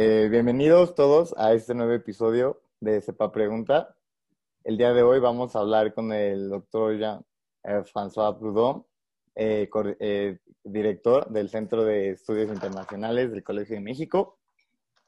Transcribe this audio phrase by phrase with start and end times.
[0.00, 3.96] Eh, bienvenidos todos a este nuevo episodio de Sepa Pregunta.
[4.62, 7.26] El día de hoy vamos a hablar con el doctor Jean
[7.64, 8.86] eh, François Proudhon,
[9.34, 14.38] eh, director del Centro de Estudios Internacionales del Colegio de México.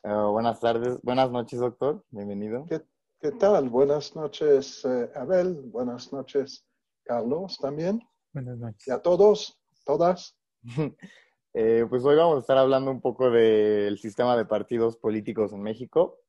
[0.03, 2.05] buenas tardes, buenas noches, doctor.
[2.11, 2.67] Bienvenido.
[2.67, 3.69] ¿Qué, tal?
[3.69, 4.85] Buenas noches,
[5.15, 5.55] Abel.
[5.67, 6.67] Buenas noches,
[7.05, 8.03] Carlos, también.
[8.33, 8.89] Buenas noches.
[8.89, 10.37] Y a todos, todas.
[11.53, 15.63] Eh, pues hoy vamos a estar hablando un poco del sistema de partidos políticos en
[15.63, 16.21] México.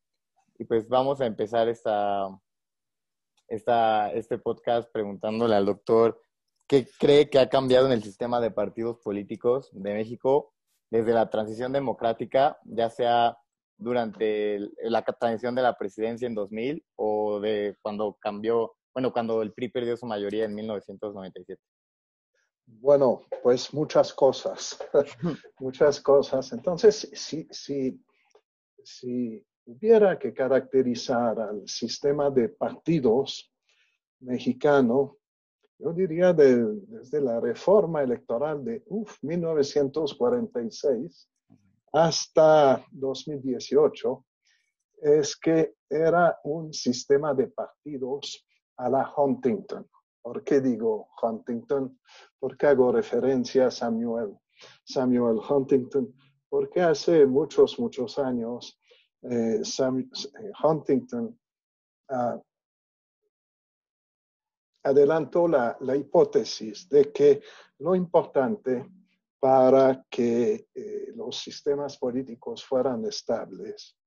[0.57, 2.27] Y pues vamos a empezar esta,
[3.47, 6.21] esta, este podcast preguntándole al doctor
[6.67, 10.53] qué cree que ha cambiado en el sistema de partidos políticos de México
[10.89, 13.37] desde la transición democrática, ya sea
[13.77, 19.53] durante la transición de la presidencia en 2000 o de cuando cambió, bueno, cuando el
[19.53, 21.61] PRI perdió su mayoría en 1997.
[22.79, 24.79] Bueno, pues muchas cosas,
[25.59, 26.51] muchas cosas.
[26.53, 28.01] Entonces, si, si,
[28.83, 33.51] si hubiera que caracterizar al sistema de partidos
[34.19, 35.17] mexicano,
[35.77, 38.83] yo diría desde la reforma electoral de
[39.21, 41.29] 1946
[41.93, 44.25] hasta 2018,
[45.01, 48.45] es que era un sistema de partidos
[48.77, 49.87] a la Huntington.
[50.21, 51.99] ¿Por qué digo Huntington?
[52.39, 54.37] ¿Por qué hago referencia a Samuel,
[54.83, 56.13] Samuel Huntington?
[56.49, 58.79] Porque hace muchos, muchos años
[59.23, 61.39] eh, eh, Huntington
[62.09, 62.41] ah,
[64.83, 67.41] adelantó la, hipótesis de que
[67.79, 68.85] lo importante
[69.39, 73.97] para que eh, los sistemas políticos fueran estables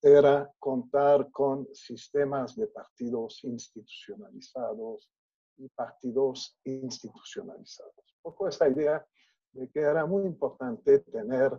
[0.00, 5.10] era contar con sistemas de partidos institucionalizados
[5.58, 8.16] y partidos institucionalizados.
[8.16, 9.06] Un poco esta idea
[9.52, 11.58] de que era muy importante tener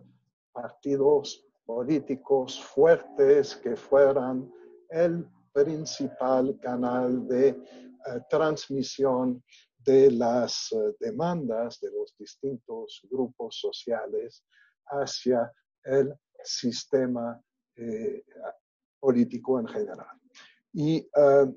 [0.51, 4.51] partidos políticos fuertes que fueran
[4.89, 7.57] el principal canal de eh,
[8.29, 9.43] transmisión
[9.77, 14.43] de las eh, demandas de los distintos grupos sociales
[14.87, 15.51] hacia
[15.83, 16.13] el
[16.43, 17.41] sistema
[17.81, 18.23] eh,
[18.99, 20.19] político en general.
[20.73, 21.51] Y, eh,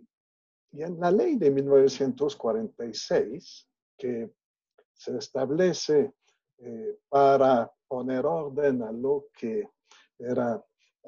[0.73, 3.69] y, en la ley de 1946,
[3.99, 4.33] que
[4.95, 6.15] se establece
[6.59, 9.69] eh, para poner orden a lo que
[10.19, 10.65] era,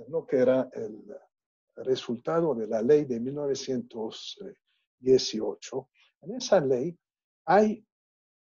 [0.08, 1.02] lo que era el
[1.76, 5.88] resultado de la ley de 1918,
[6.22, 6.94] en esa ley
[7.46, 7.82] hay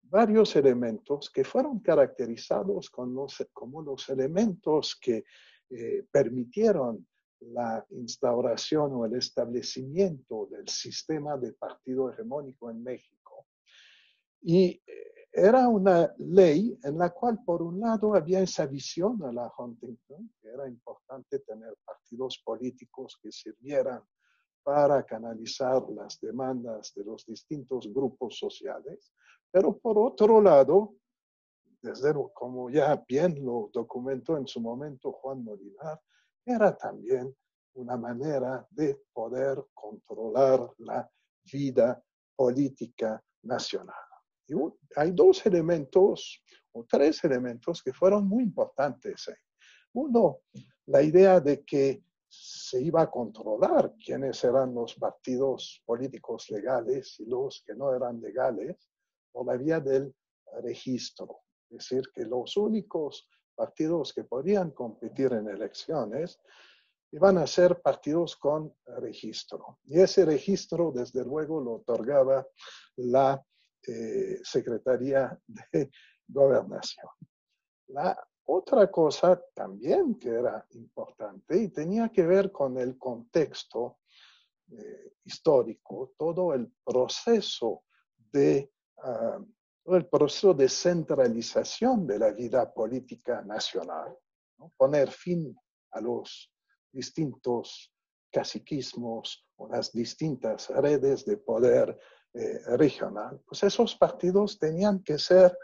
[0.02, 5.26] varios elementos que fueron caracterizados como los elementos que
[5.70, 7.06] eh, permitieron
[7.40, 13.48] la instauración o el establecimiento del sistema de partido hegemónico en México.
[14.42, 19.32] Y eh, era una ley en la cual, por un lado, había esa visión a
[19.32, 24.02] la Huntington, que era importante tener partidos políticos que sirvieran
[24.62, 29.12] para canalizar las demandas de los distintos grupos sociales,
[29.52, 30.96] pero por otro lado,
[31.84, 36.02] desde como ya bien lo documentó en su momento Juan Molinar,
[36.46, 37.36] era también
[37.76, 41.10] una manera de poder controlar la
[41.52, 42.02] vida
[42.36, 43.96] política nacional.
[44.48, 44.54] Y
[44.96, 49.30] hay dos elementos o tres elementos que fueron muy importantes.
[49.94, 50.40] Uno,
[50.88, 57.26] la idea de que se iba a controlar quiénes eran los partidos políticos legales y
[57.26, 58.90] los que no eran legales
[59.32, 60.14] por la vía del
[60.64, 61.42] registro.
[61.74, 66.40] Es decir, que los únicos partidos que podían competir en elecciones
[67.12, 69.80] iban a ser partidos con registro.
[69.86, 72.46] Y ese registro, desde luego, lo otorgaba
[72.98, 73.44] la
[73.88, 75.90] eh, Secretaría de
[76.28, 77.10] Gobernación.
[77.88, 84.00] La otra cosa también que era importante y tenía que ver con el contexto
[84.72, 87.84] eh, histórico, todo el proceso
[88.32, 88.72] de
[89.86, 94.18] el proceso de centralización de la vida política nacional,
[94.78, 95.56] poner fin
[95.92, 96.52] a los
[96.92, 97.92] distintos
[98.32, 102.00] caciquismos o las distintas redes de poder
[102.34, 105.56] eh, regional, pues esos partidos tenían que ser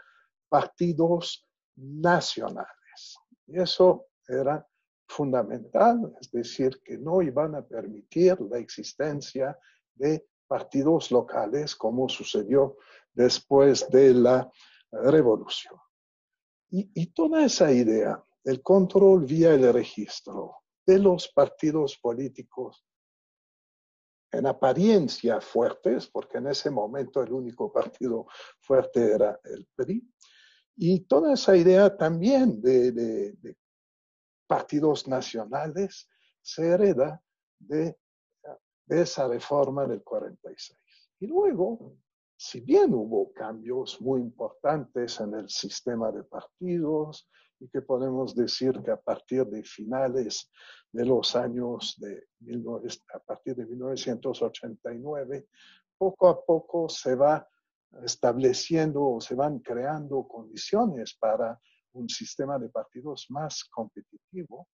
[0.48, 3.18] partidos nacionales.
[3.46, 4.64] Y eso era
[5.08, 9.58] fundamental, es decir, que no iban a permitir la existencia
[9.94, 12.76] de partidos locales como sucedió
[13.12, 14.50] después de la
[14.90, 15.76] revolución.
[16.72, 22.84] Y, toda esa idea, el control vía el registro de los partidos políticos
[24.30, 28.26] en apariencia fuertes, porque en ese momento el único partido
[28.60, 30.08] fuerte era el PRI,
[30.76, 33.56] y toda esa idea también de,
[34.46, 36.08] partidos nacionales
[36.40, 37.20] se hereda
[37.58, 37.98] de,
[38.86, 40.78] de esa reforma del 46.
[41.18, 41.96] Y luego,
[42.42, 47.28] si bien hubo cambios muy importantes en el sistema de partidos,
[47.58, 50.50] y que podemos decir que a partir de finales
[50.90, 52.28] de los años de
[53.14, 55.48] a partir de 1989,
[55.98, 57.46] poco a poco se va
[58.02, 61.60] estableciendo o se van creando condiciones para
[61.92, 64.68] un sistema de partidos más competitivo,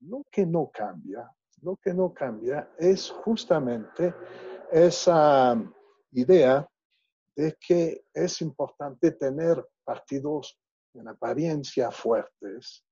[0.00, 1.30] lo que no cambia,
[1.60, 4.14] lo que no cambia es justamente
[4.70, 5.62] esa
[6.12, 6.66] idea
[7.34, 10.58] de que es importante tener partidos
[10.94, 12.84] en apariencia fuertes,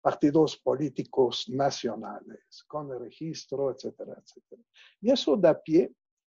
[0.00, 4.62] partidos políticos nacionales, con el registro, etcétera, etcétera.
[5.00, 5.92] Y eso da pie,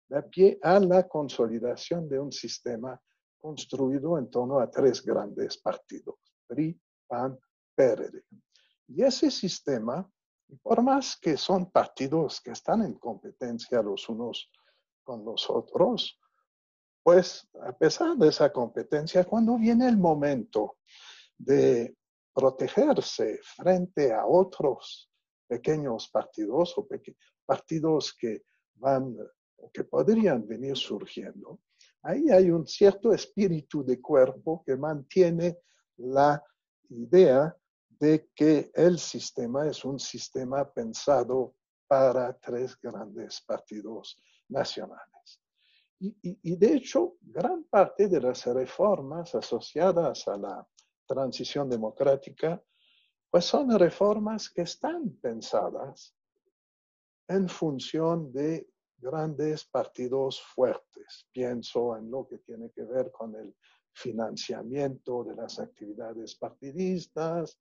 [0.09, 2.99] da pie a la consolidación de un sistema
[3.39, 6.15] construido en torno a tres grandes partidos,
[6.47, 7.39] PRI, PAN,
[7.75, 8.23] PRD.
[8.87, 10.09] Y ese sistema,
[10.61, 14.51] por más que son partidos que están en competencia los unos
[15.03, 16.19] con los otros,
[17.03, 20.77] pues a pesar de esa competencia, cuando viene el momento
[21.37, 21.95] de
[22.33, 25.11] protegerse frente a otros
[25.47, 26.87] pequeños partidos o
[27.45, 28.43] partidos que
[28.75, 29.15] van
[29.57, 31.59] o que podrían venir surgiendo,
[32.01, 35.59] ahí hay un cierto espíritu de cuerpo que mantiene
[35.97, 36.43] la
[36.89, 37.55] idea
[37.99, 41.55] de que el sistema es un sistema pensado
[41.87, 45.42] para tres grandes partidos nacionales.
[46.05, 50.67] Y, de hecho, gran parte de las reformas asociadas a la
[51.05, 52.61] transición democrática,
[53.29, 56.13] pues son reformas que están pensadas
[57.29, 58.67] en función de
[58.97, 61.25] grandes partidos fuertes.
[61.31, 63.55] Pienso en lo que tiene que ver con el
[63.93, 67.57] financiamiento de las actividades partidistas,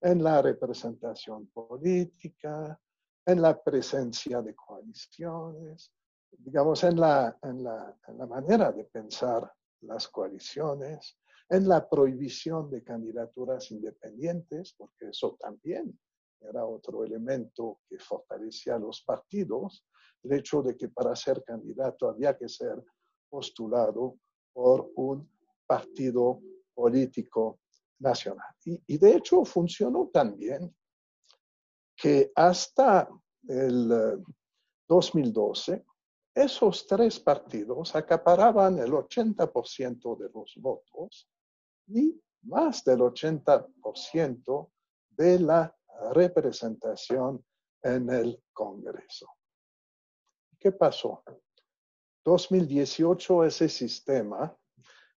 [0.00, 2.76] en la representación política,
[3.24, 5.92] en la presencia de coaliciones,
[6.38, 9.52] digamos, en la, en la, manera de pensar
[9.82, 15.98] las coaliciones, en la prohibición de candidaturas independientes, porque eso también
[16.40, 19.86] era otro elemento que fortalecía a los partidos,
[20.22, 22.82] el hecho de que para ser candidato había que ser
[23.28, 24.18] postulado
[24.52, 25.30] por un
[25.66, 26.40] partido
[26.74, 27.60] político
[27.98, 28.54] nacional.
[28.64, 30.74] Y, y de hecho funcionó también
[31.96, 33.08] que hasta
[33.48, 34.22] el
[34.88, 35.84] 2012
[36.34, 41.28] esos tres partidos acaparaban el 80% de los votos
[41.86, 44.70] y más del 80%
[45.10, 45.76] de la
[46.12, 47.44] representación
[47.82, 49.28] en el Congreso.
[50.58, 51.22] ¿Qué pasó?
[52.24, 54.56] 2018 ese sistema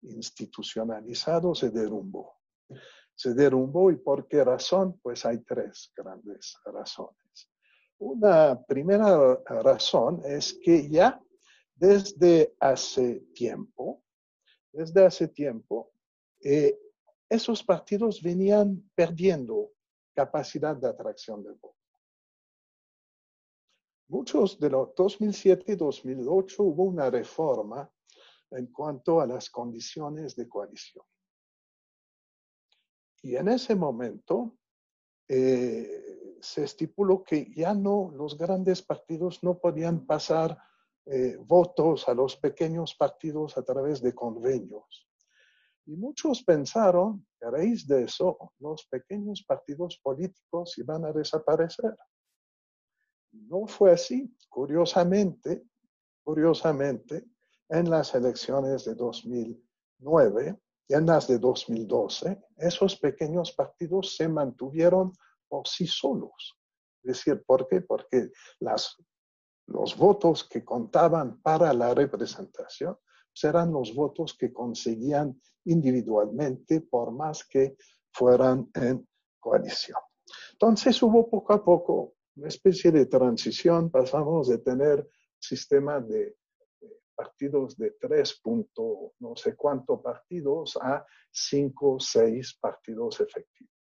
[0.02, 2.40] institucionalizado se derrumbó.
[3.16, 5.00] Se derrumbó y por qué razón?
[5.02, 7.25] Pues hay tres grandes razones.
[7.98, 11.22] Una primera razón es que ya
[11.76, 14.04] desde hace tiempo,
[14.72, 15.94] desde hace tiempo,
[16.44, 16.78] eh,
[17.30, 19.72] esos partidos venían perdiendo
[20.14, 21.76] capacidad de atracción del voto.
[24.08, 27.90] Muchos de los 2007 y 2008 hubo una reforma
[28.52, 31.06] en cuanto a las condiciones de coalición.
[33.24, 34.58] Y en ese momento
[35.28, 36.05] eh,
[36.46, 40.58] se estipuló que ya no, los grandes partidos no podían pasar
[41.06, 45.08] eh, votos a los pequeños partidos a través de convenios.
[45.86, 51.96] Y muchos pensaron que a raíz de eso los pequeños partidos políticos iban a desaparecer.
[53.32, 54.36] No fue así.
[54.50, 55.64] Curiosamente,
[56.24, 57.26] curiosamente,
[57.70, 65.14] en las elecciones de 2009 y en las de 2012, esos pequeños partidos se mantuvieron
[65.48, 66.58] por sí solos.
[67.04, 67.82] Es decir, ¿por qué?
[67.82, 68.32] Porque
[69.68, 72.98] los votos que contaban para la representación
[73.34, 77.76] serán los votos que conseguían individualmente por más que
[78.12, 79.08] fueran en
[79.40, 80.00] coalición.
[80.54, 85.08] Entonces hubo poco a poco una especie de transición, pasamos de tener
[85.40, 86.38] sistema de
[87.16, 93.75] partidos de tres puntos, no sé cuántos partidos a cinco, seis partidos efectivos.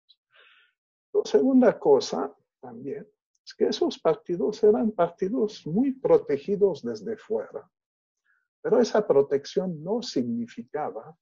[1.14, 3.08] La segunda cosa también
[3.46, 7.70] es que esos partidos eran partidos muy protegidos desde fuera,
[8.62, 11.18] pero esa protección no significaba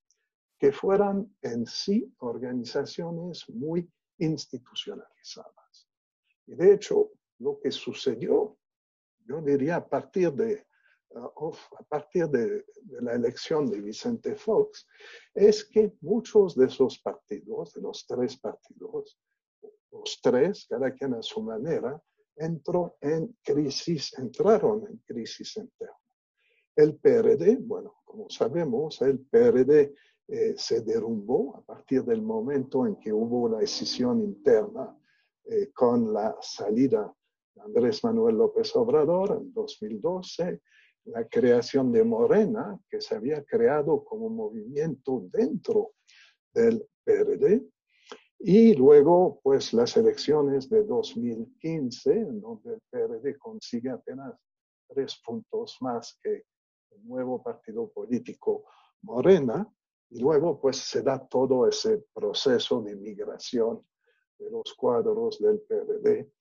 [0.60, 5.88] que fueran en sí organizaciones muy institucionalizadas.
[6.46, 8.58] Y de hecho, lo que sucedió,
[9.25, 10.67] yo diría a partir de,
[11.12, 12.65] uh, a partir de,
[13.01, 14.86] la elección de Vicente Fox,
[15.34, 19.17] es que muchos de esos partidos, de los tres partidos,
[19.91, 22.01] los tres, cada quien a su manera,
[22.36, 25.96] entró en crisis, entraron en crisis interna.
[26.75, 29.93] El PRD, bueno, como sabemos, el PRD
[30.27, 34.96] eh, se derrumbó a partir del momento en que hubo una decisión interna
[35.46, 37.13] eh, con la salida
[37.55, 40.62] de Andrés Manuel López Obrador en 2012,
[41.05, 45.93] la creación de Morena, que se había creado como movimiento dentro
[46.53, 47.63] del PRD,
[48.39, 54.34] y luego, pues, las elecciones de 2015, en donde el PRD consigue apenas
[54.88, 56.46] tres puntos más que
[56.91, 58.63] el nuevo partido político
[59.01, 59.69] Morena,
[60.10, 63.86] y luego, pues, se da todo ese proceso de migración
[64.38, 66.31] de los cuadros del PRD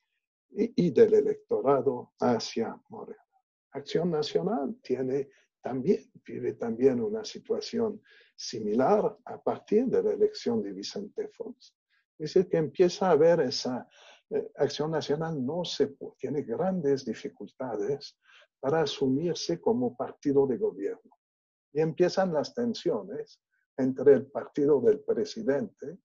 [0.50, 3.24] y, y del electorado hacia Morena.
[3.72, 8.00] Acción Nacional tiene también, vive también una situación
[8.36, 11.74] similar a partir de la elección de Vicente Fox.
[12.18, 13.88] Es decir, que empieza a haber esa
[14.30, 18.18] eh, acción nacional, no se tiene grandes dificultades
[18.60, 21.16] para asumirse como partido de gobierno.
[21.72, 23.40] Y empiezan las tensiones
[23.76, 25.98] entre el partido del presidente,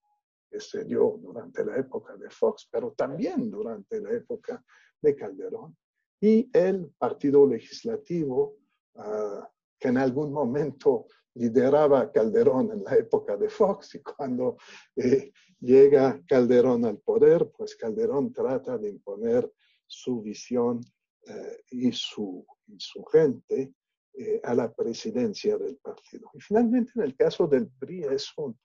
[0.50, 4.64] que se dio durante la época de Fox, pero también durante la época
[5.02, 5.76] de Calderón,
[6.22, 8.58] y el partido legislativo,
[8.94, 9.44] uh,
[9.80, 14.58] que en algún momento lideraba Calderón en la época de Fox, y cuando
[14.96, 19.52] eh, llega Calderón al poder, pues Calderón trata de imponer
[19.86, 20.82] su visión
[21.26, 23.74] eh, y, su, y, su, gente
[24.14, 26.30] eh, a la presidencia del partido.
[26.34, 28.58] Y finalmente, en el caso del PRI, es, un,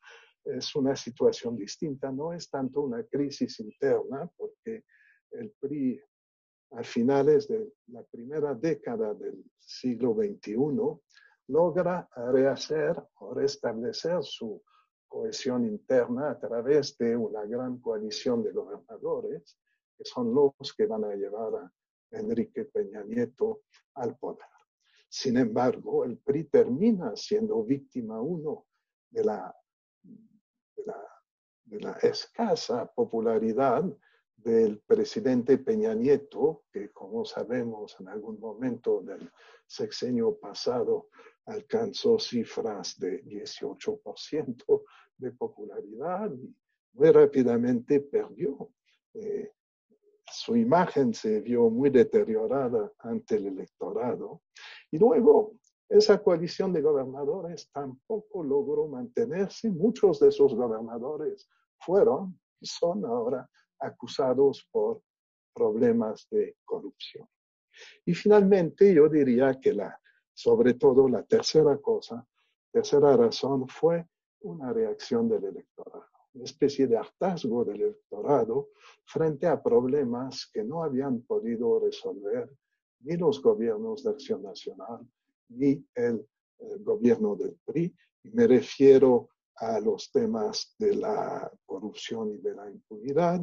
[0.45, 4.85] es una situación distinta, no es tanto una crisis interna, porque
[5.31, 6.01] el PRI
[6.73, 10.57] a finales de la primera década del siglo XXI,
[11.49, 14.63] logra rehacer o restablecer su
[15.09, 19.59] cohesión interna a través de una gran coalición de gobernadores,
[19.97, 21.73] que son los que van a llevar a
[22.11, 23.63] Enrique Peña Nieto
[23.95, 24.47] al poder.
[25.09, 28.67] Sin embargo, el PRI termina siendo víctima uno
[29.11, 29.57] de la,
[30.03, 31.09] de la,
[31.65, 33.85] de la escasa popularidad
[34.37, 39.31] del presidente Peña Nieto, que como sabemos en algún momento del
[39.67, 41.09] sexenio pasado
[41.49, 44.83] alcanzó cifras de 18%
[45.17, 46.55] de popularidad y
[46.93, 48.71] muy rápidamente perdió.
[49.15, 49.51] Eh,
[50.31, 54.43] su imagen se vio muy deteriorada ante el electorado.
[54.91, 55.55] Y luego,
[55.89, 59.71] esa coalición de gobernadores tampoco logró mantenerse.
[59.71, 65.01] Muchos de esos gobernadores fueron y son ahora acusados por
[65.55, 67.27] problemas de corrupción.
[68.05, 69.99] Y finalmente yo diría que la,
[70.39, 72.25] sobre todo la tercera cosa,
[72.71, 74.07] tercera razón fue
[74.43, 78.69] una reacción del electorado, una especie de hartazgo del electorado
[79.05, 82.49] frente a problemas que no habían podido resolver
[83.01, 85.05] ni los gobiernos de acción nacional
[85.49, 86.25] ni el,
[86.61, 87.93] el gobierno del PRI.
[88.23, 93.41] Y me refiero a los temas de la corrupción y de la impunidad,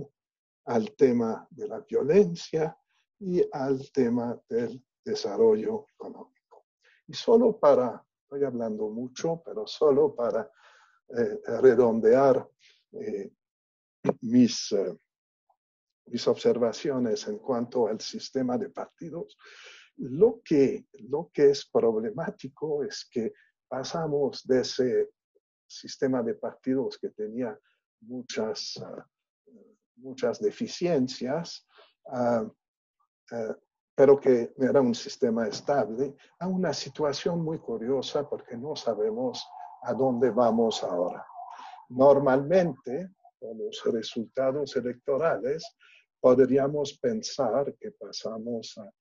[0.64, 2.78] al tema de la violencia
[3.20, 6.35] y al tema del desarrollo económico.
[7.08, 10.50] Y solo para, estoy hablando mucho, pero solo para
[11.10, 12.48] eh, redondear
[12.94, 13.32] eh,
[14.22, 14.98] mis, eh,
[16.08, 19.38] mis observaciones en cuanto al sistema de partidos,
[19.98, 23.34] lo que, lo que es problemático es que
[23.68, 25.10] pasamos de ese
[25.68, 27.58] sistema de partidos que tenía
[28.02, 28.78] muchas
[29.98, 31.68] muchas deficiencias,
[32.06, 32.52] uh,
[33.96, 39.48] pero que era un sistema estable, a una situación muy curiosa porque no sabemos
[39.84, 41.26] a dónde vamos ahora.
[41.90, 45.64] Normalmente, con los resultados electorales,
[46.20, 48.92] podríamos pensar que pasamos a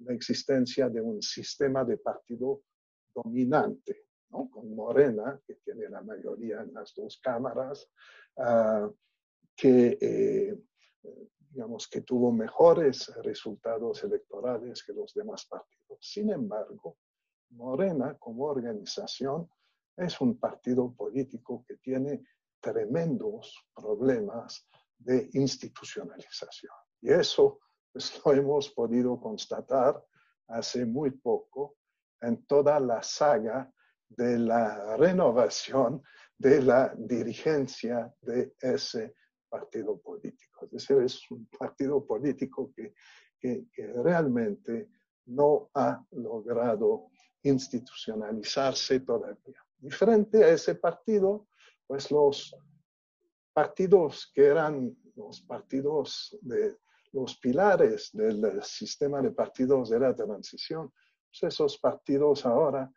[0.00, 2.62] la existencia de un sistema de partido
[3.14, 4.50] dominante, ¿no?
[4.50, 7.88] con Morena, que tiene la mayoría en las dos cámaras,
[8.36, 8.92] uh,
[9.54, 10.58] que, eh,
[11.52, 15.98] digamos, que tuvo mejores resultados electorales que los demás partidos.
[16.00, 16.96] Sin embargo,
[17.50, 19.50] Morena como organización
[19.96, 22.24] es un partido político que tiene
[22.60, 24.66] tremendos problemas
[24.96, 26.72] de institucionalización.
[27.02, 27.60] Y eso
[27.92, 30.02] pues, lo hemos podido constatar
[30.48, 31.76] hace muy poco
[32.20, 33.70] en toda la saga
[34.08, 36.02] de la renovación
[36.38, 39.14] de la dirigencia de ese
[39.52, 40.64] partido político.
[40.64, 42.94] Es decir, es un partido político que,
[43.38, 44.88] que, que realmente
[45.26, 47.10] no ha logrado
[47.42, 49.62] institucionalizarse todavía.
[49.82, 51.48] Y frente a ese partido,
[51.86, 52.56] pues los
[53.52, 56.78] partidos que eran los partidos, de,
[57.12, 60.92] los pilares del sistema de partidos de la transición.
[61.28, 62.90] Pues esos partidos ahora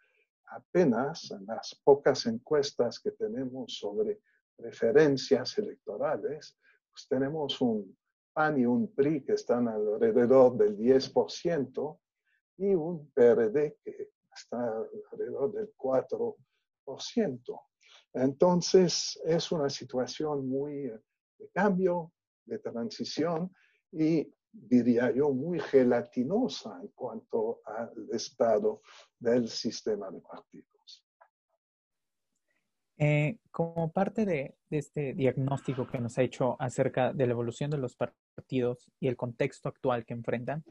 [0.48, 4.22] apenas en las pocas encuestas que tenemos sobre
[4.56, 6.58] preferencias electorales,
[6.92, 7.98] pues tenemos un
[8.34, 12.00] PAN y un PRI que están alrededor del 10%
[12.58, 14.78] y un PRD que está
[15.12, 16.36] alrededor del 4%.
[18.14, 21.00] Entonces es una situación muy eh,
[21.38, 22.14] de cambio,
[22.46, 23.54] de transición
[23.92, 28.82] y diría yo muy gelatinosa en cuanto al estado
[29.20, 31.05] del sistema de partidos.
[32.98, 37.78] Eh, como parte de, este diagnóstico que nos ha hecho acerca de la evolución de
[37.78, 40.64] los partidos y el contexto actual que enfrentan,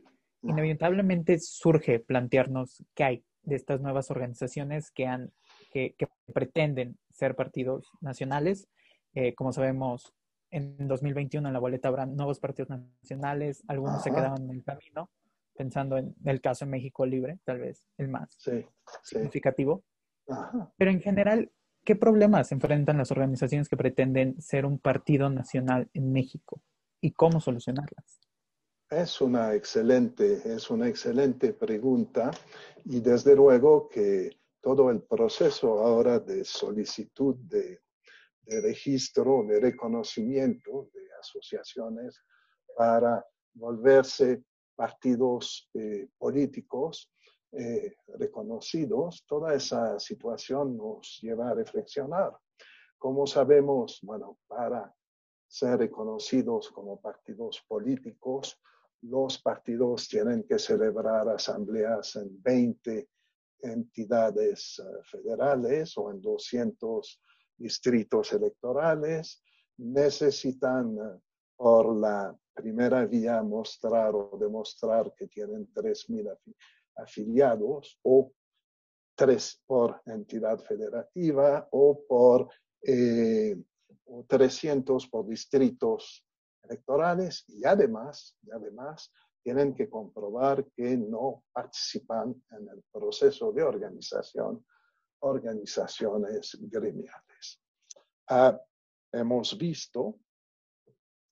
[0.43, 5.33] inevitablemente surge plantearnos qué hay de estas nuevas organizaciones que, han,
[5.71, 5.95] que,
[6.33, 8.69] pretenden ser partidos nacionales.
[9.15, 10.15] Eh, como sabemos,
[10.51, 15.11] en 2021 en la boleta habrá nuevos partidos nacionales, algunos se quedaron en el camino,
[15.55, 18.37] pensando en el caso de México Libre, tal vez el más
[19.03, 19.83] significativo.
[20.77, 21.51] Pero en general,
[21.85, 26.63] ¿qué problemas enfrentan las organizaciones que pretenden ser un partido nacional en México
[27.01, 28.21] y cómo solucionarlas?
[28.91, 32.31] Es una excelente, es una excelente pregunta
[32.85, 37.81] y desde luego que todo el proceso ahora de solicitud de,
[38.47, 42.23] registro, de reconocimiento de asociaciones
[42.77, 43.25] para
[43.55, 44.43] volverse
[44.75, 47.14] partidos eh, políticos
[47.57, 52.37] eh, reconocidos, toda esa situación nos lleva a reflexionar.
[52.99, 54.95] Como sabemos, bueno, para
[55.47, 58.61] ser reconocidos como partidos políticos,
[59.03, 63.09] los partidos tienen que celebrar asambleas en 20
[63.61, 67.21] entidades eh, federales o en 200
[67.57, 69.43] distritos electorales.
[69.77, 71.21] Necesitan eh,
[71.57, 76.31] por la primera vía mostrar o demostrar que tienen 3.000
[76.97, 78.33] afiliados o
[79.15, 82.49] tres por entidad federativa o por
[82.83, 86.27] 300 eh, por distritos
[86.63, 93.63] electorales y además, y además tienen que comprobar que no participan en el proceso de
[93.63, 94.65] organización
[95.25, 97.61] organizaciones gremiales.
[98.29, 98.59] Ah,
[99.13, 100.19] hemos visto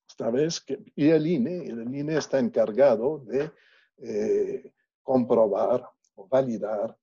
[0.08, 3.50] esta vez que el INE, el INE está encargado de
[3.98, 6.96] eh, comprobar o validar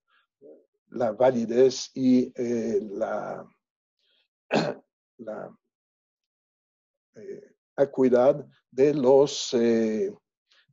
[0.92, 3.48] la validez y eh, la,
[5.18, 5.58] la
[7.16, 10.14] eh, acuidad de los, eh,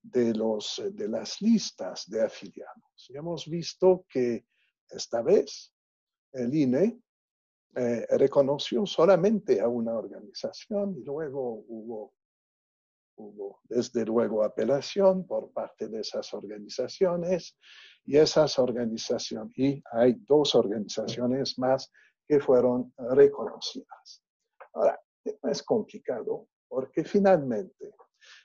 [0.02, 3.06] de, los, eh, de las listas de afiliados.
[3.08, 4.46] Y hemos visto que
[4.88, 5.72] esta vez
[6.32, 7.00] el INE
[7.74, 12.14] eh, reconoció solamente a una organización y luego hubo,
[13.16, 17.56] hubo, desde luego, apelación por parte de esas organizaciones
[18.04, 21.90] y esas organizaciones, y hay dos organizaciones más
[22.26, 24.22] que fueron reconocidas.
[24.74, 27.94] Ahora, es complicado porque finalmente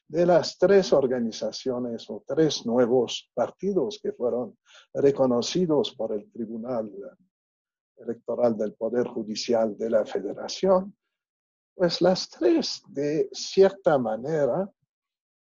[0.08, 4.58] de las tres organizaciones o tres nuevos partidos que fueron
[4.94, 6.92] reconocidos por el Tribunal
[7.98, 10.96] Electoral del Poder Judicial de la Federación,
[11.76, 14.70] pues las tres de cierta manera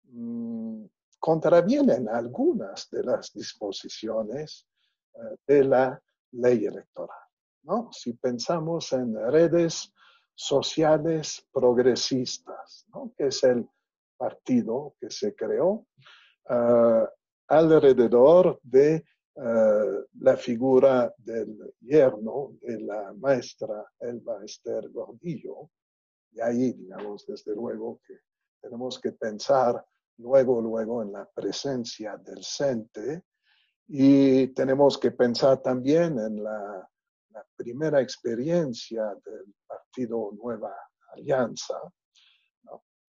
[0.04, 0.84] mm,
[1.18, 4.66] contravienen algunas de las disposiciones
[5.14, 7.18] eh, de la ley electoral.
[7.62, 7.90] ¿no?
[7.92, 9.92] Si pensamos en redes
[10.34, 12.86] sociales progresistas,
[13.16, 13.68] que es el
[14.16, 15.86] partido que se creó
[16.48, 17.08] ah,
[17.48, 19.04] alrededor de
[19.36, 25.70] ah, la figura del yerno de la maestra Elba Esther Gordillo.
[26.38, 28.14] Y ahí, digamos, desde luego que
[28.60, 29.84] tenemos que pensar
[30.18, 33.24] luego, luego en la presencia del CENTE
[33.88, 36.88] y tenemos que pensar también en la
[37.38, 40.74] la primera experiencia del partido Nueva
[41.12, 41.78] Alianza.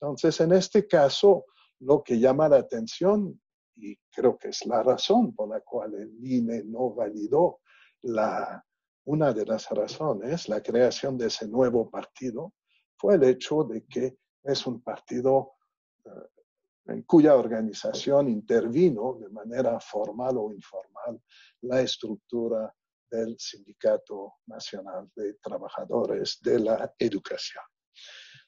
[0.01, 1.45] Entonces, en este caso,
[1.79, 3.41] lo que llama la atención,
[3.75, 7.59] y creo que es la razón por la cual el INE no validó
[8.03, 8.63] la,
[9.05, 12.53] una de las razones, la creación de ese nuevo partido,
[12.99, 15.53] fue el hecho de que es un partido
[16.05, 16.09] eh,
[16.87, 21.21] en cuya organización intervino de manera formal o informal
[21.61, 22.73] la estructura
[23.09, 27.63] del Sindicato Nacional de Trabajadores de la Educación.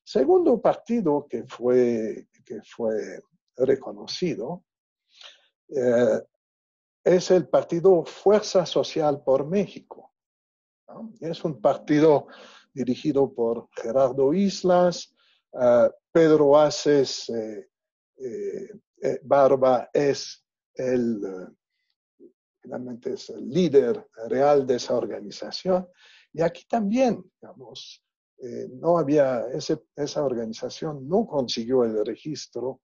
[0.03, 3.21] Segundo partido que fue, que fue
[3.55, 4.65] reconocido
[5.69, 6.21] eh,
[7.03, 10.13] es el partido Fuerza Social por México.
[11.21, 12.27] Es un partido
[12.73, 15.13] dirigido por Gerardo Islas,
[15.53, 17.31] eh, Pedro Aces
[19.23, 21.21] Barba es el,
[22.61, 25.87] finalmente es el líder real de esa organización.
[26.33, 28.03] Y aquí también, digamos,
[28.73, 29.45] no había,
[29.95, 32.81] esa organización no consiguió el registro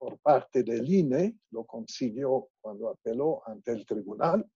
[0.00, 4.50] por parte del INE, lo consiguió cuando apeló ante el tribunal.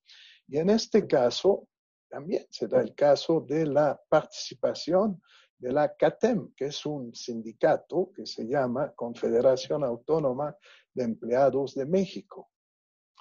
[0.48, 1.68] Y en este caso,
[2.08, 5.20] también se da el caso de la participación
[5.58, 10.56] de la CATEM, que es un sindicato que se llama Confederación Autónoma
[10.92, 12.50] de Empleados de México.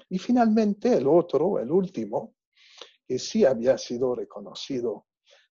[0.09, 2.35] Y finalmente el otro, el último,
[3.07, 5.07] que sí había sido reconocido,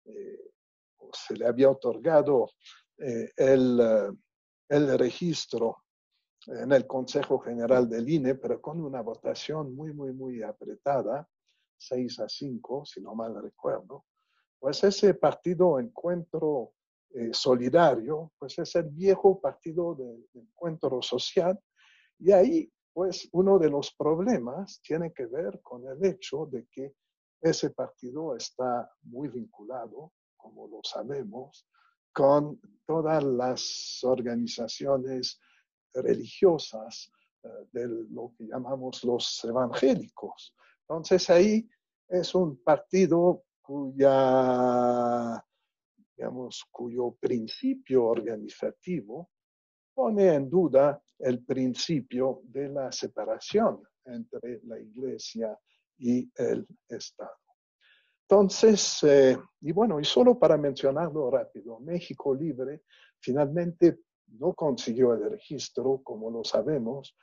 [0.05, 0.53] eh,
[0.99, 2.51] o se le había otorgado
[2.99, 4.11] eh, el, eh,
[4.69, 5.85] el registro
[6.47, 11.29] en el Consejo General del INE, pero con una votación muy, muy, muy apretada,
[11.81, 14.05] 6 a 5, si no mal recuerdo,
[14.59, 16.75] pues ese partido Encuentro
[17.11, 21.59] eh, Solidario, pues es el viejo partido de, de, Encuentro Social,
[22.19, 26.95] y ahí, pues uno de los problemas tiene que ver con el hecho de que
[27.41, 31.67] ese partido está muy vinculado, como lo sabemos,
[32.13, 35.41] con todas las organizaciones
[35.95, 37.11] religiosas
[37.43, 40.55] eh, de lo que llamamos los evangélicos.
[40.91, 41.71] Entonces ahí
[42.09, 45.41] es un partido cuya,
[46.17, 49.31] digamos, cuyo principio organizativo
[49.95, 55.57] pone en duda el principio de la separación entre la iglesia
[55.97, 57.39] y el Estado.
[58.29, 62.83] Entonces, eh, y bueno, y solo para mencionarlo rápido, México Libre
[63.21, 67.17] finalmente no consiguió el registro, como lo sabemos,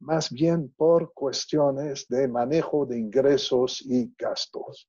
[0.00, 4.88] más bien por cuestiones de manejo de ingresos y gastos.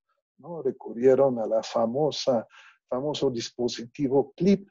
[0.64, 2.48] Recurrieron a la famosa,
[2.88, 4.70] famoso dispositivo CLIP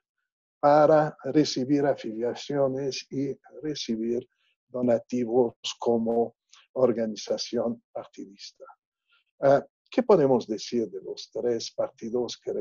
[0.60, 4.28] para recibir afiliaciones y recibir
[4.68, 6.36] donativos como
[6.72, 8.64] organización partidista.
[9.40, 12.52] Ah, ¿Qué podemos decir de los tres partidos que,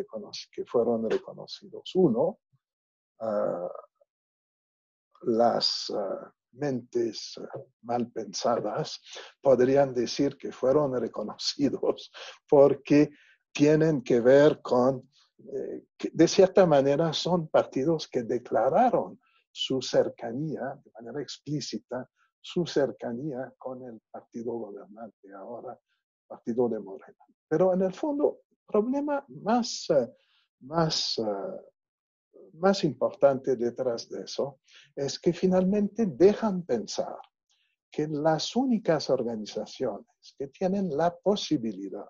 [0.51, 1.91] que fueron reconocidos?
[1.95, 2.39] Uno,
[3.19, 3.67] uh,
[5.23, 9.02] las uh, mentes uh, mal pensadas
[9.41, 12.12] podrían decir que fueron reconocidos
[12.50, 13.10] porque
[13.52, 15.10] tienen que ver con,
[15.54, 19.20] eh, de cierta manera son partidos que declararon
[19.52, 22.08] su cercanía, de manera explícita,
[22.39, 25.78] su cercanía con el partido gobernante, ahora
[26.28, 27.17] partido de Morena.
[27.48, 30.08] Pero en el fondo, problema más, uh,
[32.53, 34.60] más importante detrás de eso
[34.95, 37.17] es que finalmente dejan pensar
[37.91, 42.07] que las únicas organizaciones que tienen la posibilidad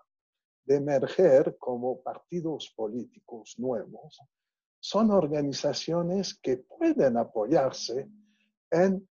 [0.66, 4.20] de emerger como partidos políticos nuevos
[4.80, 8.10] son organizaciones que pueden apoyarse
[8.70, 9.08] en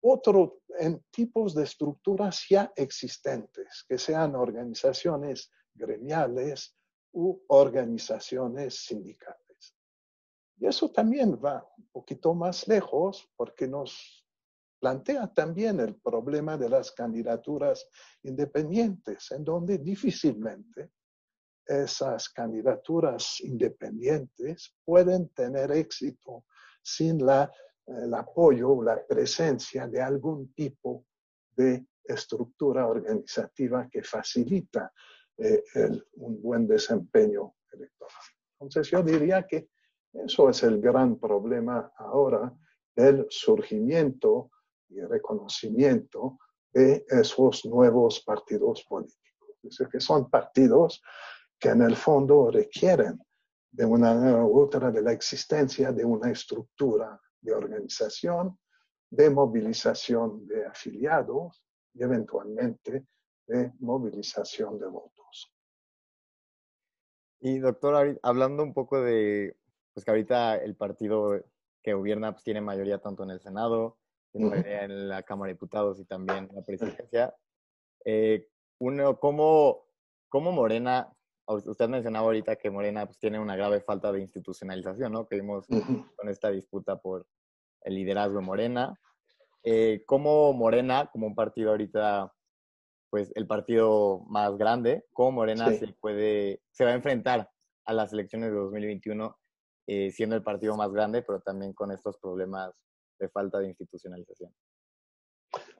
[0.00, 6.76] otro, en tipos de estructuras ya existentes, que sean organizaciones gremiales
[7.12, 9.45] u organizaciones sindicales.
[10.58, 14.26] Y eso también va un poquito más lejos porque nos
[14.80, 17.88] plantea también el problema de las candidaturas
[18.22, 20.90] independientes, en donde difícilmente
[21.66, 26.44] esas candidaturas independientes pueden tener éxito
[26.82, 27.50] sin la,
[27.86, 31.04] el apoyo, la presencia de algún tipo
[31.56, 34.92] de estructura organizativa que facilita
[35.36, 38.14] eh, el, un buen desempeño electoral.
[38.52, 39.68] Entonces yo diría que
[40.24, 42.52] eso es el gran problema ahora
[42.94, 44.50] del surgimiento
[44.88, 46.38] y reconocimiento
[46.72, 49.48] de esos nuevos partidos políticos.
[49.62, 51.02] Es decir, que son partidos
[51.58, 53.18] que en el fondo requieren
[53.70, 58.58] de una u otra de la existencia de una estructura de organización,
[59.10, 63.06] de movilización de afiliados y eventualmente
[63.46, 65.52] de movilización de votos.
[67.40, 69.56] Y doctor, hablando un poco de
[69.96, 71.42] pues que ahorita el partido
[71.82, 73.96] que gobierna pues, tiene mayoría tanto en el Senado,
[74.30, 77.34] tiene mayoría en la Cámara de Diputados y también en la presidencia.
[78.04, 78.46] Eh,
[78.78, 79.86] uno, ¿cómo,
[80.28, 81.10] ¿cómo, Morena,
[81.46, 85.26] usted mencionaba ahorita que Morena pues, tiene una grave falta de institucionalización, ¿no?
[85.26, 87.26] Que vimos con esta disputa por
[87.80, 89.00] el liderazgo de Morena.
[89.62, 92.34] Eh, ¿Cómo Morena, como un partido ahorita,
[93.08, 97.50] pues el partido más grande, cómo Morena se puede, se va a enfrentar
[97.86, 99.38] a las elecciones de 2021
[99.86, 102.74] eh, siendo el partido más grande, pero también con estos problemas
[103.18, 104.52] de falta de institucionalización?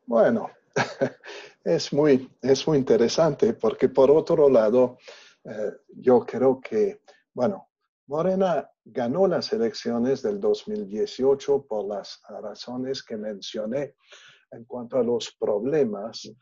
[0.07, 0.51] Bueno,
[1.65, 4.99] es muy, es muy interesante porque por otro lado,
[5.45, 7.03] eh, yo creo que,
[7.35, 7.69] bueno,
[8.07, 13.97] Morena ganó las elecciones del 2018 por las razones que mencioné
[14.53, 16.35] en cuanto a los problemas eh,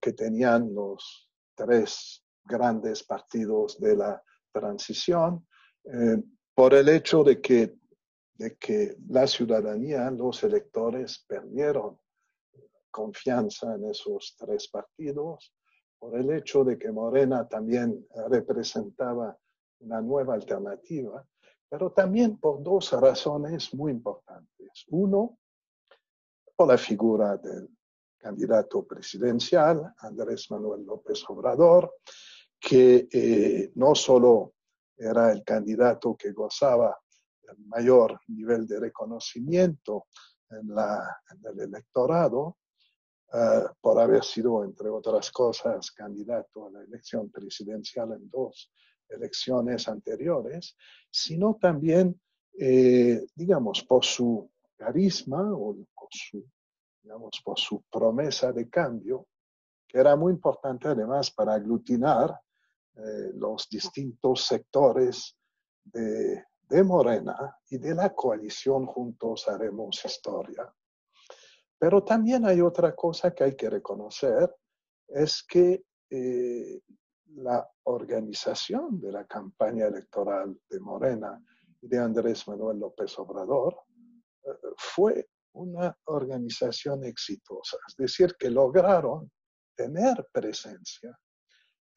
[0.00, 5.46] que tenían los tres grandes partidos de la transición,
[5.84, 6.22] eh,
[6.60, 7.74] por el hecho de que,
[8.34, 11.98] de que la ciudadanía, los electores perdieron
[12.90, 15.54] confianza en esos tres partidos,
[15.98, 19.34] por el hecho de que Morena también representaba
[19.78, 21.26] una nueva alternativa,
[21.66, 24.84] pero también por dos razones muy importantes.
[24.88, 25.38] Uno,
[26.54, 27.70] por la figura del
[28.18, 31.94] candidato presidencial, Andrés Manuel López Obrador,
[32.60, 34.56] que eh, no solo
[35.00, 36.96] era el candidato que gozaba
[37.42, 40.06] del mayor nivel de reconocimiento
[40.50, 42.58] en, la, en el electorado,
[43.32, 48.72] eh, por haber sido, entre otras cosas, candidato a la elección presidencial en dos
[49.08, 50.76] elecciones anteriores,
[51.10, 52.20] sino también,
[52.58, 55.76] eh, digamos, por su carisma o
[57.02, 59.26] digamos, por su promesa de cambio,
[59.86, 62.38] que era muy importante además para aglutinar
[62.96, 65.36] eh, los distintos sectores
[65.84, 70.72] de, de Morena y de la coalición Juntos Haremos Historia.
[71.78, 74.54] Pero también hay otra cosa que hay que reconocer,
[75.08, 76.80] es que eh,
[77.36, 81.42] la organización de la campaña electoral de Morena
[81.80, 83.80] y de Andrés Manuel López Obrador
[84.44, 89.30] eh, fue una organización exitosa, es decir, que lograron
[89.74, 91.18] tener presencia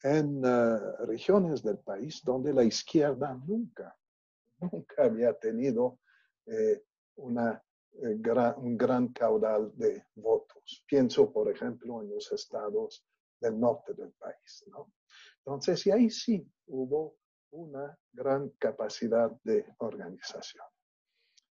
[0.04, 3.96] en eh, regiones del país donde la izquierda nunca,
[4.60, 5.98] nunca había tenido
[6.44, 6.84] eh,
[7.16, 7.62] una,
[8.58, 10.84] un gran caudal de votos.
[10.86, 13.02] Pienso, por ejemplo, en los estados
[13.40, 14.64] del norte del país.
[14.68, 14.92] ¿no?
[15.38, 17.16] Entonces, y ahí sí hubo
[17.52, 20.66] una gran capacidad de organización.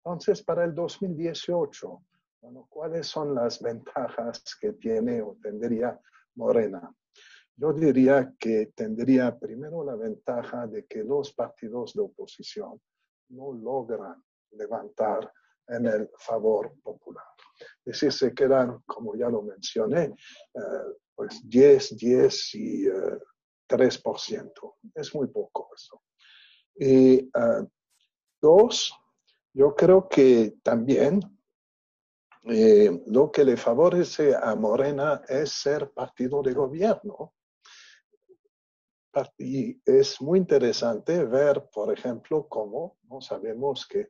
[0.03, 2.03] Entonces, para el 2018,
[2.41, 5.99] bueno, ¿cuáles son las ventajas que tiene o tendría
[6.35, 6.93] Morena?
[7.57, 12.81] Yo diría que tendría primero la ventaja de que los partidos de oposición
[13.29, 15.31] no logran levantar
[15.67, 17.25] en el favor popular.
[17.85, 20.13] Es decir, se quedan, como ya lo mencioné,
[20.53, 20.59] eh,
[21.15, 22.85] pues 10, 10 y
[23.67, 24.75] 3%.
[24.93, 26.01] Es muy poco eso.
[26.77, 27.65] Y ah,
[28.41, 28.93] dos,
[29.53, 31.21] yo creo que también
[32.43, 37.34] eh, lo que le favorece a Morena es ser partido de gobierno.
[39.37, 44.09] Y es muy interesante ver, por ejemplo, cómo no sabemos que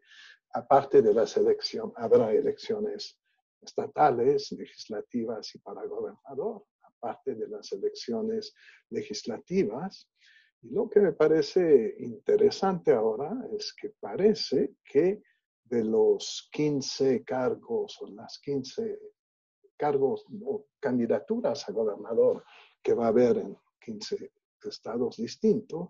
[0.54, 3.20] aparte de las elecciones, habrá elecciones
[3.62, 6.64] estatales, legislativas y para gobernador
[7.06, 8.54] parte de las elecciones
[8.90, 10.10] legislativas.
[10.64, 15.22] Y lo que me parece interesante ahora es que parece que
[15.66, 19.00] de los 15 cargos o las 15
[19.78, 22.44] cargos o candidaturas a gobernador
[22.82, 24.32] que va a haber en 15
[24.66, 25.90] estados distintos,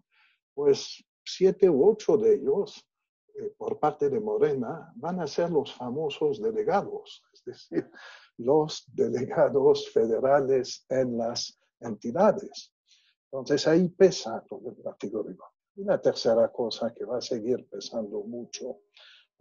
[0.54, 2.88] pues siete u ocho de ellos
[3.36, 7.90] eh, por parte de Morena van a ser los famosos delegados, es decir,
[8.38, 12.74] los delegados federales en las entidades.
[13.32, 15.36] Entonces ahí pesa todo el partido de
[15.76, 18.80] Y la tercera cosa que va a seguir pesando mucho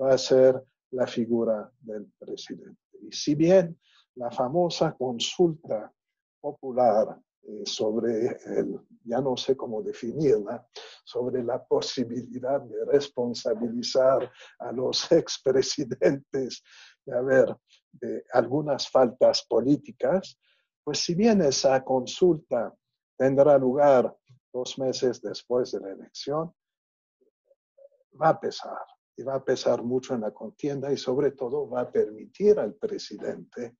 [0.00, 2.80] va a ser la figura del presidente.
[3.00, 3.78] Y si bien
[4.16, 5.92] la famosa consulta
[6.40, 7.20] popular
[7.64, 10.66] sobre el, ya no sé cómo definirla,
[11.04, 16.62] sobre la posibilidad de responsabilizar a los expresidentes
[17.04, 17.56] de haber
[17.92, 20.38] de algunas faltas políticas,
[20.82, 22.74] pues si bien esa consulta
[23.16, 24.14] tendrá lugar
[24.52, 26.52] dos meses después de la elección,
[28.20, 28.78] va a pesar
[29.16, 32.74] y va a pesar mucho en la contienda y sobre todo va a permitir al
[32.74, 33.76] presidente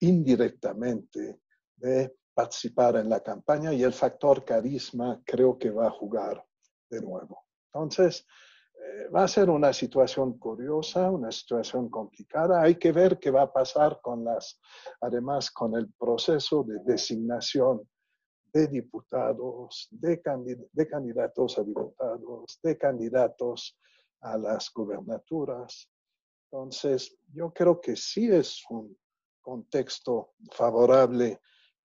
[0.00, 1.40] indirectamente
[1.76, 6.44] de participar en la campaña y el factor carisma creo que va a jugar
[6.88, 7.44] de nuevo.
[7.72, 8.26] Entonces,
[8.74, 12.62] eh, va a ser una situación curiosa, una situación complicada.
[12.62, 14.58] Hay que ver qué va a pasar con las,
[15.00, 17.88] además con el proceso de designación
[18.52, 20.20] de diputados, de,
[20.72, 23.78] de candidatos a diputados, de candidatos
[24.22, 25.88] a las gubernaturas.
[26.50, 28.96] Entonces, yo creo que sí es un
[29.40, 31.40] contexto favorable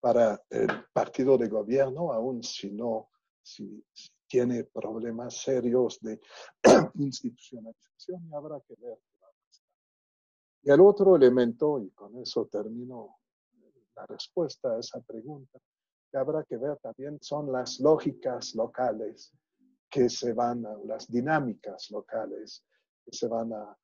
[0.05, 3.09] para el partido de gobierno, aun si no,
[3.41, 3.83] si,
[4.27, 6.21] tiene problemas serios de
[6.93, 9.31] institucionalización habrá que ver a.
[10.61, 13.17] Y el otro elemento, y con eso termino
[13.95, 15.57] la respuesta a esa pregunta,
[16.11, 19.33] que habrá que ver también son las lógicas locales
[19.89, 22.63] que se van a, las dinámicas locales
[23.03, 23.75] que se van a,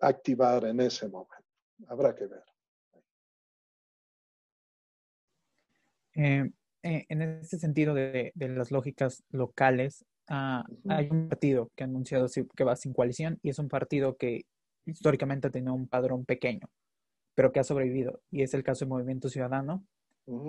[0.00, 1.44] activar en ese momento.
[1.86, 2.49] Habrá que ver.
[6.22, 6.50] Eh,
[6.82, 12.26] eh, en ese sentido de, las lógicas locales, ah, hay un partido que ha anunciado
[12.54, 14.44] que va sin coalición y es un partido que
[14.84, 16.68] históricamente ha tenido un padrón pequeño,
[17.34, 18.20] pero que ha sobrevivido.
[18.30, 19.82] Y es el caso del Movimiento Ciudadano,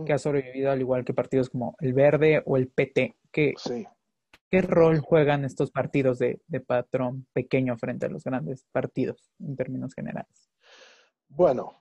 [0.06, 3.16] que ha sobrevivido al igual que partidos como el Verde o el PT.
[3.32, 3.54] ¿Qué,
[4.50, 9.56] ¿qué rol juegan estos partidos de, de patrón pequeño frente a los grandes partidos en
[9.56, 10.50] términos generales?
[11.30, 11.78] Bueno,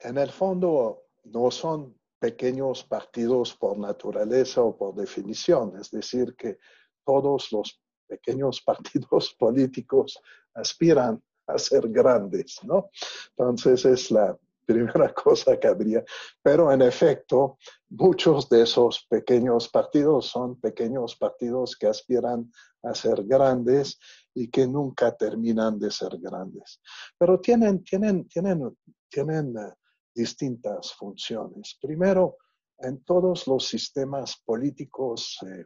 [0.00, 6.58] en el fondo no son pequeños partidos por naturaleza o por definición, es decir, que
[7.04, 10.20] todos los pequeños partidos políticos
[10.54, 12.90] aspiran a ser grandes, ¿no?
[13.36, 14.36] Entonces es la
[14.68, 16.04] primera cosa que habría.
[16.42, 22.52] Pero en efecto, muchos de esos pequeños partidos son pequeños partidos que aspiran
[22.82, 23.98] a ser grandes
[24.34, 26.80] y que nunca terminan de ser grandes.
[27.18, 28.76] Pero tienen, tienen, tienen,
[29.08, 29.72] tienen eh,
[30.18, 31.78] distintas funciones.
[31.80, 32.38] Primero,
[32.78, 35.64] en todos los sistemas políticos eh,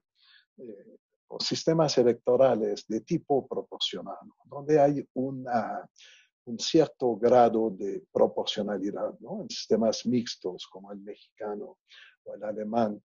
[0.59, 0.97] eh,
[1.41, 10.67] sistemas electorales de tipo proporcional, donde hay un cierto grado de proporcionalidad, en sistemas mixtos
[10.71, 11.79] como el mexicano
[12.25, 13.03] o el alemán.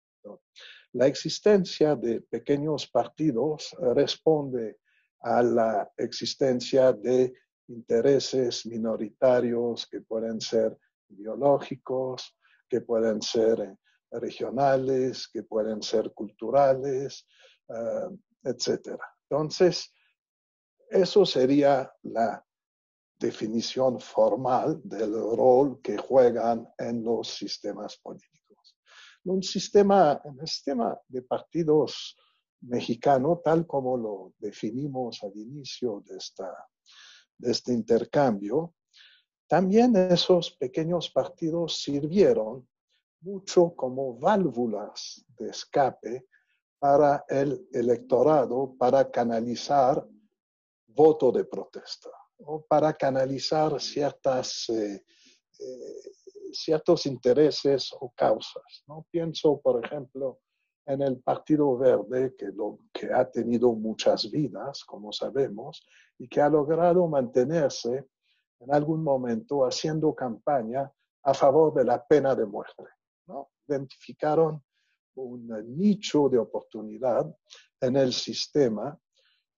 [0.91, 4.79] La existencia de pequeños partidos responde
[5.21, 7.33] a la existencia de
[7.69, 10.77] intereses minoritarios que pueden ser
[11.09, 12.35] biológicos,
[12.69, 13.77] que pueden ser eh,
[14.11, 17.25] regionales, que pueden ser culturales,
[17.67, 18.99] uh, etc.
[19.29, 19.93] Entonces,
[20.89, 22.43] eso sería la
[23.19, 28.77] definición formal del rol que juegan en los sistemas políticos.
[29.25, 32.15] Un sistema, sistema de partidos
[32.61, 36.49] mexicano, tal como lo definimos al inicio de, esta,
[37.37, 38.75] de este intercambio,
[39.47, 42.67] también esos pequeños partidos sirvieron
[43.21, 46.27] mucho como válvulas de escape
[46.79, 50.05] para el electorado para canalizar
[50.87, 55.03] voto de protesta o para canalizar ciertas, eh,
[55.59, 56.11] eh,
[56.51, 58.83] ciertos intereses o causas.
[58.87, 59.07] ¿no?
[59.09, 60.39] Pienso, por ejemplo,
[60.85, 62.35] en el Partido Verde,
[62.93, 65.85] que, ha tenido muchas vidas, como sabemos,
[66.17, 68.07] y que ha logrado mantenerse
[68.59, 70.91] en algún momento haciendo campaña
[71.23, 72.83] a favor de la pena de muerte.
[73.67, 74.63] Identificaron
[75.15, 77.35] un nicho de oportunidad
[77.81, 78.97] en el sistema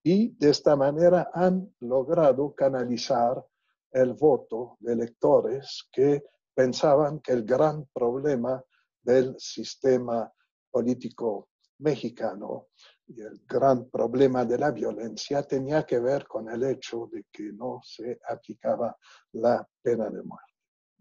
[0.02, 3.44] y de esta manera han logrado canalizar
[3.92, 8.62] el voto de electores que pensaban que el gran problema
[9.02, 10.32] del sistema
[10.70, 12.68] político mexicano
[13.16, 17.52] y el gran problema de la violencia tenía que ver con el hecho de que
[17.52, 18.96] no se aplicaba
[19.32, 20.54] la pena de muerte.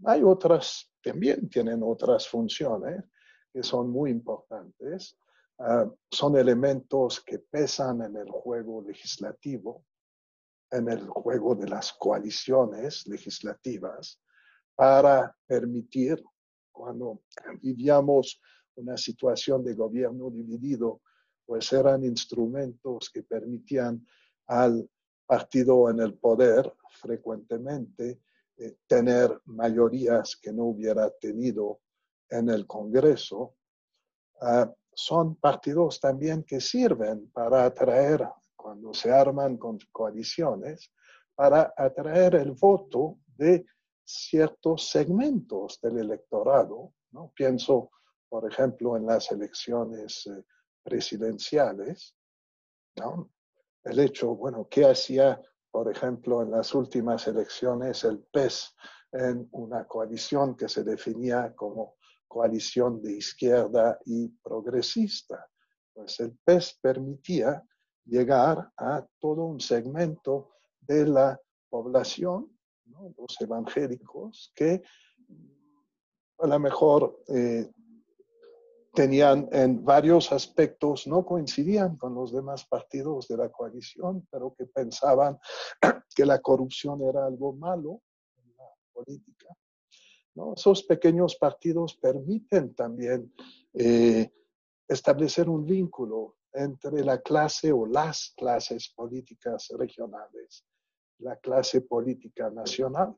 [0.06, 3.04] Hay otras, también tienen otras funciones
[3.54, 5.18] que son muy importantes.
[5.60, 9.86] Ah, son elementos que pesan en el juego legislativo,
[10.72, 14.22] en el juego de las coaliciones legislativas,
[14.74, 16.24] para permitir,
[16.72, 17.24] cuando
[17.62, 18.42] vivíamos
[18.76, 21.02] una situación de gobierno dividido,
[21.50, 24.06] pues eran instrumentos que permitían
[24.46, 24.88] al
[25.26, 28.22] partido en el poder frecuentemente
[28.56, 31.80] eh, tener mayorías que no hubiera tenido
[32.30, 33.56] en el Congreso.
[34.40, 40.94] Ah, son partidos también que sirven para atraer, cuando se arman con coaliciones,
[41.34, 43.66] para atraer el voto de
[44.06, 46.94] ciertos segmentos del electorado.
[47.10, 47.32] ¿no?
[47.36, 47.90] Pienso,
[48.30, 50.44] por ejemplo, en las elecciones eh,
[50.84, 52.16] presidenciales.
[53.84, 58.76] El hecho, bueno, ¿qué hacía, por ejemplo, en las últimas elecciones el PES
[59.12, 61.96] en una coalición que se definía como
[62.28, 65.50] coalición de izquierda y progresista?
[65.94, 67.64] Pues el PES permitía
[68.06, 70.52] llegar a todo un segmento
[70.82, 71.40] de la
[71.70, 72.58] población,
[73.18, 74.82] los evangélicos, que
[76.40, 77.70] a lo mejor eh,
[78.94, 84.66] tenían en varios aspectos, no coincidían con los demás partidos de la coalición, pero que
[84.66, 85.40] pensaban
[86.16, 88.02] que la corrupción era algo malo
[88.38, 89.48] en la política.
[90.36, 90.54] ¿no?
[90.54, 93.34] Esos pequeños partidos permiten también
[93.74, 94.32] eh,
[94.88, 100.66] establecer un vínculo entre la clase o las clases políticas regionales,
[101.20, 103.16] la clase política nacional,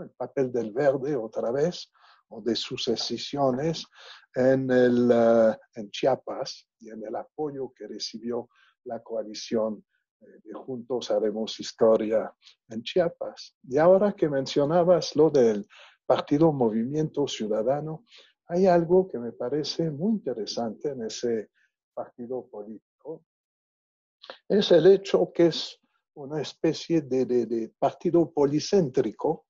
[0.00, 1.90] el papel del verde otra vez,
[2.28, 3.86] o de sus decisiones
[4.34, 8.48] en, el, eh, en Chiapas y en el apoyo que recibió
[8.84, 9.84] la coalición
[10.20, 12.34] eh, de Juntos Haremos Historia
[12.68, 13.56] en Chiapas.
[13.62, 15.66] Y ahora que mencionabas lo del
[16.06, 18.04] Partido Movimiento Ciudadano,
[18.46, 21.50] hay algo que me parece muy interesante en ese
[21.94, 23.24] partido político.
[24.48, 25.78] Es el hecho que es
[26.14, 29.46] una especie de, de partido policéntrico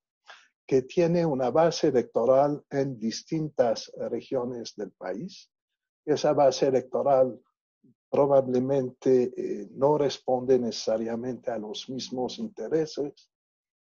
[0.67, 5.51] que tiene una base electoral en distintas regiones del país.
[6.05, 7.39] Esa base electoral
[8.11, 13.31] probablemente eh, no responde necesariamente a los mismos intereses,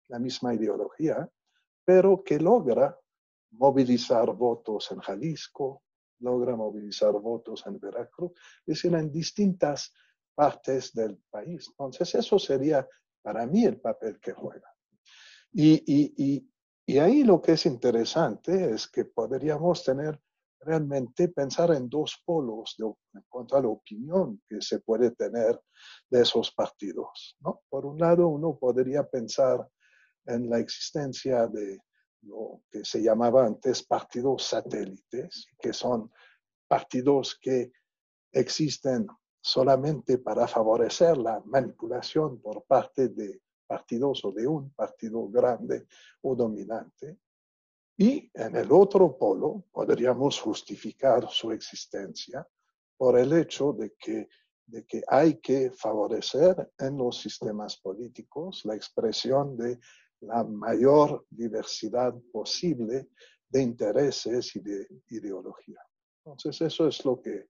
[0.07, 1.30] la misma ideología,
[1.84, 2.97] pero que logra
[3.51, 5.84] movilizar votos en Jalisco,
[6.20, 8.32] logra movilizar votos en Veracruz,
[8.66, 9.93] es decir, en distintas
[10.34, 11.68] partes del país.
[11.70, 12.88] Entonces, eso sería
[13.22, 14.74] para mí el papel que juega.
[15.51, 16.51] Y, y, y
[16.99, 20.19] ahí lo que es interesante es que podríamos tener
[20.59, 25.59] realmente pensar en dos polos en cuanto a la opinión que se puede tener
[26.09, 27.38] de esos partidos.
[27.39, 27.61] ¿no?
[27.69, 29.67] Por un lado, uno podría pensar
[30.25, 31.79] en la existencia de
[32.21, 36.11] lo que se llamaba antes partidos satélites, que son
[36.67, 37.71] partidos que
[38.31, 39.07] existen
[39.39, 45.88] solamente para favorecer la manipulación por parte de partidos o de un partido grande
[46.22, 47.18] o dominante.
[47.97, 52.47] Y en el otro polo podríamos justificar su existencia
[52.97, 54.28] por el hecho de que,
[54.66, 59.80] de que hay que favorecer en los sistemas políticos la expresión de
[60.22, 63.09] la mayor diversidad posible
[63.47, 65.80] de intereses y de ideología.
[66.24, 67.49] Entonces, eso es lo que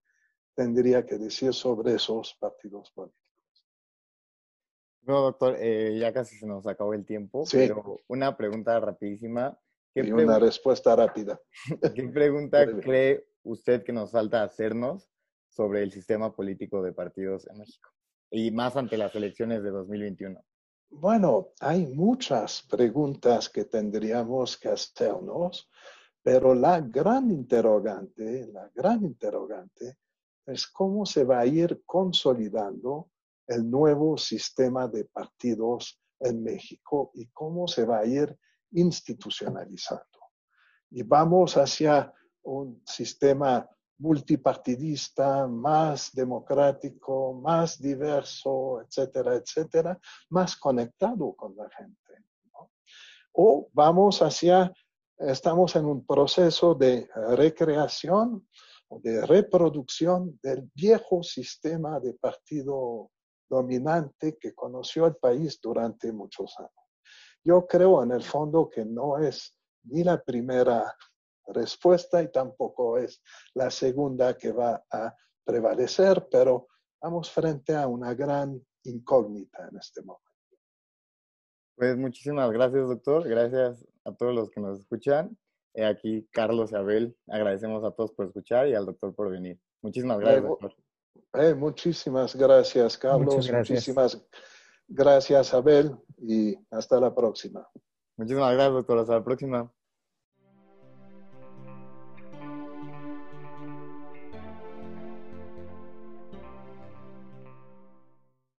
[0.53, 3.24] tendría que decir sobre esos partidos políticos.
[5.05, 9.57] No, doctor, eh, ya casi se nos acabó el tiempo, pero una pregunta rapidísima.
[9.93, 11.39] y una respuesta rápida.
[11.95, 15.09] ¿Qué pregunta cree usted que nos falta hacernos
[15.47, 17.89] sobre el sistema político de partidos en México?
[18.31, 20.43] Y más ante las elecciones de 2021.
[20.89, 25.69] Bueno, hay muchas preguntas que tendríamos que hacernos,
[26.21, 29.97] pero la gran interrogante, la gran interrogante
[30.45, 33.11] es cómo se va a ir consolidando
[33.47, 38.37] el nuevo sistema de partidos en México y cómo se va a ir
[38.71, 40.05] institucionalizando.
[40.91, 51.55] Y vamos hacia un sistema multipartidista, más democrático, más diverso, etcétera, etcétera, más conectado con
[51.55, 51.95] la gente.
[53.33, 54.71] O vamos hacia,
[55.17, 58.47] estamos en un proceso de recreación
[58.87, 63.11] o de reproducción del viejo sistema de partido
[63.49, 66.71] dominante que conoció el país durante muchos años.
[67.43, 70.95] Yo creo en el fondo que no es ni la primera
[71.47, 73.21] respuesta y tampoco es
[73.53, 76.67] la segunda que va a prevalecer, pero
[77.01, 80.25] vamos frente a una gran incógnita en este momento.
[81.75, 83.27] Pues muchísimas gracias, doctor.
[83.27, 85.37] Gracias a todos los que nos escuchan.
[85.75, 89.59] Aquí Carlos y Abel, agradecemos a todos por escuchar y al doctor por venir.
[89.81, 90.73] Muchísimas gracias, doctor.
[91.33, 93.49] Eh, muchísimas gracias, Carlos.
[93.49, 94.21] Muchísimas
[94.87, 95.95] gracias, Abel.
[96.17, 97.67] Y hasta la próxima.
[98.17, 98.99] Muchísimas gracias, doctor.
[98.99, 99.74] Hasta la próxima.